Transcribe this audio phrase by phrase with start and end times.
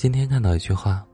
[0.00, 1.06] 今天看到一句话：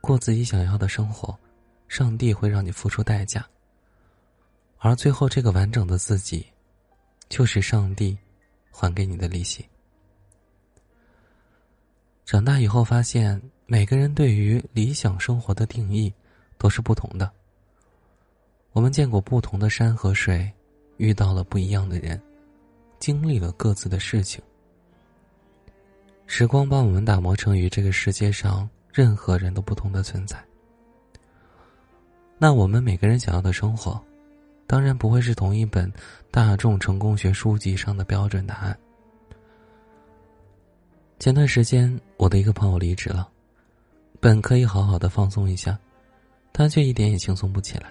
[0.00, 1.38] 过自己想要的生活，
[1.86, 3.46] 上帝会让你付出代价。
[4.78, 6.44] 而最后，这个完整的自己，
[7.28, 8.18] 就是上帝
[8.72, 9.64] 还给你的利息。
[12.24, 16.12] 长大以后发现，每个人对于理想生活的定义
[16.58, 17.30] 都是不同的。
[18.72, 20.52] 我们见过不同的山和水，
[20.96, 22.20] 遇到了不一样的人，
[22.98, 24.42] 经历了各自的事情。
[26.30, 30.36] 时光把我们打磨成与这个世界上任何人都不同的存在。
[32.36, 34.00] 那我们每个人想要的生活，
[34.66, 35.90] 当然不会是同一本
[36.30, 38.78] 大众成功学书籍上的标准答案。
[41.18, 43.26] 前段时间，我的一个朋友离职了，
[44.20, 45.76] 本可以好好的放松一下，
[46.52, 47.90] 他却一点也轻松不起来。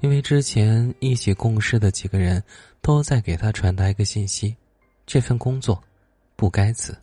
[0.00, 2.40] 因为之前一起共事的几个人
[2.80, 4.56] 都在给他传达一个信息：
[5.04, 5.82] 这份工作
[6.36, 6.96] 不该辞。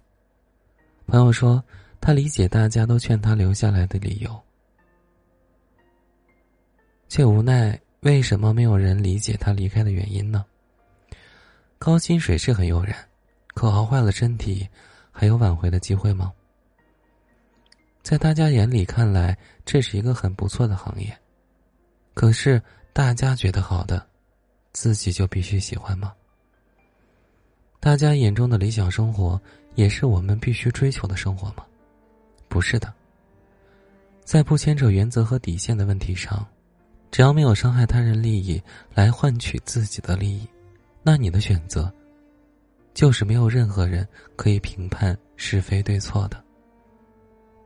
[1.16, 1.64] 朋友说，
[2.02, 4.38] 他理解大家都劝他留下来的理由，
[7.08, 10.44] 却无奈为什么没有人理解他离开的原因呢？
[11.78, 12.94] 高薪水是很诱人，
[13.54, 14.68] 可熬坏了身体，
[15.10, 16.34] 还有挽回的机会吗？
[18.04, 21.18] 在大家眼里看来，这是一个很不错的行业，
[22.14, 24.06] 可是大家觉得好的，
[24.74, 26.14] 自己就必须喜欢吗？
[27.80, 29.42] 大家眼中的理想生活。
[29.76, 31.66] 也是我们必须追求的生活吗？
[32.48, 32.92] 不是的。
[34.23, 36.45] 在不牵扯原则和底线的问题上，
[37.12, 38.62] 只要没有伤害他人利益
[38.94, 40.48] 来换取自己的利益，
[41.03, 41.92] 那你的选择
[42.94, 46.44] 就是没有任何人可以评判是非对错的。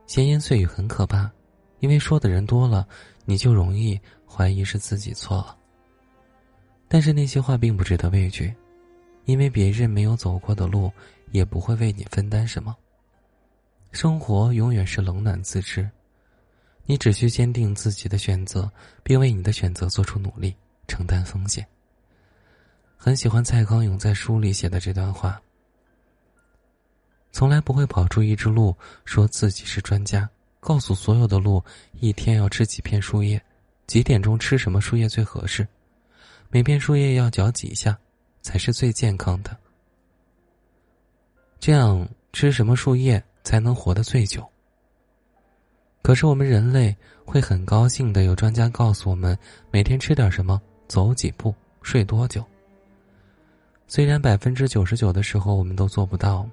[0.06, 1.30] 闲言碎语很可怕，
[1.78, 2.86] 因为说的人多了，
[3.24, 5.56] 你就容易怀疑是自己错了。
[6.88, 8.52] 但是那些话并不值得畏惧。
[9.26, 10.90] 因为别人没有走过的路，
[11.30, 12.76] 也不会为你分担什么。
[13.92, 15.90] 生活永远是冷暖自知，
[16.84, 18.70] 你只需坚定自己的选择，
[19.02, 20.54] 并为你的选择做出努力，
[20.86, 21.66] 承担风险。
[22.96, 25.40] 很喜欢蔡康永在书里写的这段话：
[27.32, 30.28] 从来不会跑出一只鹿，说自己是专家，
[30.60, 31.64] 告诉所有的鹿
[32.00, 33.42] 一天要吃几片树叶，
[33.86, 35.66] 几点钟吃什么树叶最合适，
[36.48, 37.98] 每片树叶要嚼几下。
[38.42, 39.54] 才是最健康的。
[41.60, 44.42] 这样吃什么树叶才能活得最久？
[46.00, 49.38] 可是我们人类会很高兴的有专家告诉我们
[49.70, 52.42] 每天吃点什么，走几步，睡多久。
[53.86, 56.48] 虽然百分之九十九的时候我们都做不到，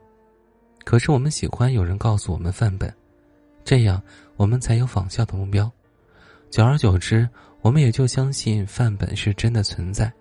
[0.83, 2.93] 可是我们喜欢有人告诉我们范本，
[3.63, 4.03] 这样
[4.35, 5.71] 我们才有仿效的目标。
[6.49, 7.27] 久而久之，
[7.61, 10.11] 我们也就相信范本是真的存在。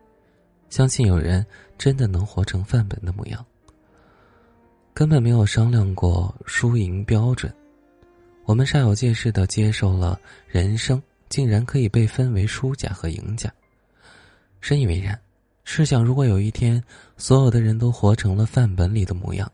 [0.70, 1.44] 相信有人
[1.76, 3.44] 真的能活成范本的模样，
[4.96, 7.54] 根本没有商量过输赢标准，
[8.46, 10.18] 我们煞有介事的接受了
[10.48, 13.52] 人生竟然可以被分为输家和赢家，
[14.62, 15.20] 深以为然。
[15.64, 16.82] 试想，如果有一天
[17.18, 19.52] 所有的人都活成了范本里的模样，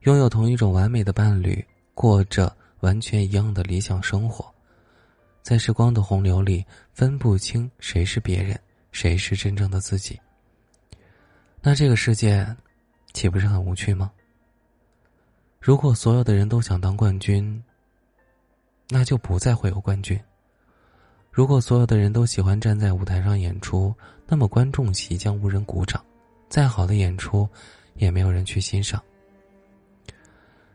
[0.00, 1.64] 拥有同一种完美的伴侣，
[1.94, 4.44] 过着完全一样的理想生活，
[5.42, 6.62] 在时光的洪流里
[6.92, 8.60] 分不清谁是别人。
[8.90, 10.20] 谁是真正的自己？
[11.62, 12.46] 那这个世界
[13.14, 14.12] 岂不是很无趣吗？
[15.62, 17.62] 如果所有的人都想当冠军，
[18.88, 20.18] 那就不再会有冠军；
[21.30, 23.94] 如果所有的人都喜欢站在舞台上演出，
[24.26, 26.04] 那么观众席将无人鼓掌，
[26.48, 27.48] 再好的演出
[27.94, 29.00] 也没有人去欣赏。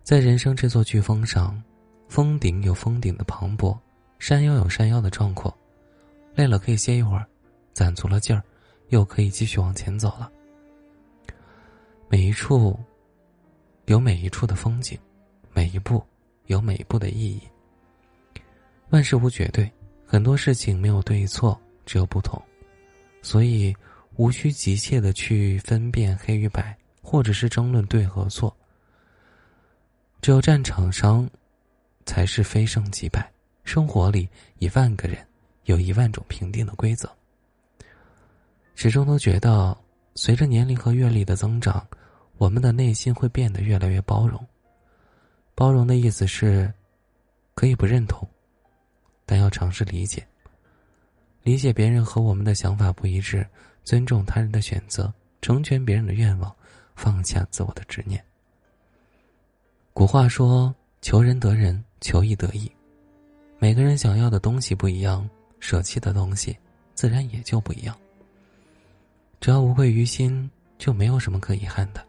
[0.04, 1.62] 在人生这座巨峰上，
[2.08, 3.78] 峰顶有峰顶的磅礴，
[4.20, 5.54] 山腰有山腰的壮阔，
[6.34, 7.28] 累了可以歇一会儿。
[7.74, 8.42] 攒足了劲儿，
[8.88, 10.32] 又可以继续往前走了。
[12.08, 12.80] 每一处
[13.88, 15.00] 有每一处的风景，
[15.54, 16.04] 每一步
[16.48, 17.42] 有每一步的意义。
[18.90, 19.72] 万事无绝对，
[20.06, 22.42] 很多事情没有对错，只有不同，
[23.22, 23.74] 所以
[24.18, 28.54] 无需急切的去分辨黑与白，或者是争论对和错。
[30.20, 31.30] 只有战场上，
[32.06, 33.32] 才是非胜即败。
[33.64, 34.28] 生活里，
[34.60, 35.26] 一万个人，
[35.64, 37.10] 有一万种评定的规则。
[38.76, 39.78] 始终都觉得，
[40.16, 41.88] 随着年龄和阅历的增长，
[42.38, 44.46] 我们的内心会变得越来越包容。
[45.56, 46.72] 包容的意思是，
[47.56, 48.28] 可以不认同，
[49.26, 50.26] 但要尝试理解。
[51.44, 53.48] 理解别人和我们的想法不一致，
[53.84, 55.12] 尊重他人的选择，
[55.42, 56.56] 成全别人的愿望，
[56.96, 58.24] 放下自我的执念。
[59.94, 62.72] 古话说：“求人得人，求义得义。”
[63.58, 65.28] 每个人想要的东西不一样，
[65.60, 66.56] 舍弃的东西
[66.94, 67.98] 自然也就不一样。
[69.42, 70.48] 只要无愧于心，
[70.78, 72.07] 就没有什么可遗憾的。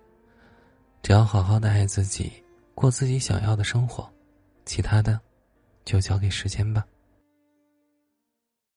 [1.03, 2.33] 只要好好的爱自己，
[2.75, 4.09] 过自己想要的生活，
[4.65, 5.19] 其他的
[5.85, 6.85] 就交给时间吧。